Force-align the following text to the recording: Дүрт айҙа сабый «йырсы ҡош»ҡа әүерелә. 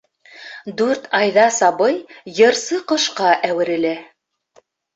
Дүрт 0.79 1.05
айҙа 1.17 1.43
сабый 1.59 1.99
«йырсы 2.39 2.81
ҡош»ҡа 2.93 3.37
әүерелә. 3.53 3.95